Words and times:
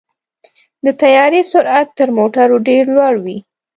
د 0.85 0.87
طیارې 1.01 1.41
سرعت 1.51 1.87
تر 1.99 2.09
موټرو 2.17 2.57
ډېر 2.67 2.83
لوړ 2.95 3.15
وي. 3.23 3.37